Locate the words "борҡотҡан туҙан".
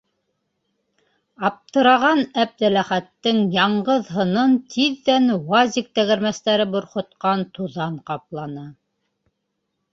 6.75-8.05